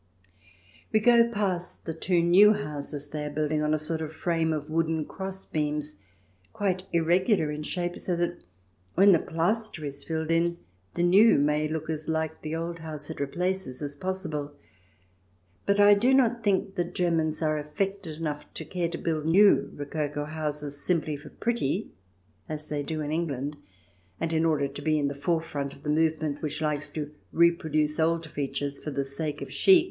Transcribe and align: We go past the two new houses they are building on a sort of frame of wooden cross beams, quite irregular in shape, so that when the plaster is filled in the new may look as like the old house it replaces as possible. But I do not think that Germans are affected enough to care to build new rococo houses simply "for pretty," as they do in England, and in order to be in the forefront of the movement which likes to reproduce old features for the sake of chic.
We 0.91 0.99
go 0.99 1.29
past 1.31 1.85
the 1.85 1.93
two 1.93 2.23
new 2.23 2.53
houses 2.53 3.09
they 3.09 3.23
are 3.25 3.29
building 3.29 3.61
on 3.61 3.71
a 3.71 3.77
sort 3.77 4.01
of 4.01 4.13
frame 4.13 4.51
of 4.51 4.67
wooden 4.67 5.05
cross 5.05 5.45
beams, 5.45 5.97
quite 6.53 6.85
irregular 6.91 7.51
in 7.51 7.61
shape, 7.61 7.99
so 7.99 8.15
that 8.15 8.43
when 8.95 9.11
the 9.11 9.19
plaster 9.19 9.85
is 9.85 10.03
filled 10.03 10.31
in 10.31 10.57
the 10.95 11.03
new 11.03 11.37
may 11.37 11.67
look 11.67 11.87
as 11.87 12.07
like 12.07 12.41
the 12.41 12.55
old 12.55 12.79
house 12.79 13.11
it 13.11 13.19
replaces 13.19 13.79
as 13.83 13.95
possible. 13.95 14.53
But 15.67 15.79
I 15.79 15.93
do 15.93 16.15
not 16.15 16.41
think 16.43 16.73
that 16.77 16.95
Germans 16.95 17.43
are 17.43 17.59
affected 17.59 18.17
enough 18.19 18.51
to 18.55 18.65
care 18.65 18.89
to 18.89 18.97
build 18.97 19.27
new 19.27 19.69
rococo 19.75 20.25
houses 20.25 20.81
simply 20.83 21.15
"for 21.15 21.29
pretty," 21.29 21.91
as 22.49 22.69
they 22.69 22.81
do 22.81 23.01
in 23.01 23.11
England, 23.11 23.55
and 24.19 24.33
in 24.33 24.45
order 24.45 24.67
to 24.67 24.81
be 24.81 24.97
in 24.97 25.09
the 25.09 25.13
forefront 25.13 25.75
of 25.75 25.83
the 25.83 25.89
movement 25.89 26.41
which 26.41 26.59
likes 26.59 26.89
to 26.89 27.11
reproduce 27.31 27.99
old 27.99 28.25
features 28.25 28.79
for 28.83 28.89
the 28.89 29.03
sake 29.03 29.43
of 29.43 29.53
chic. 29.53 29.79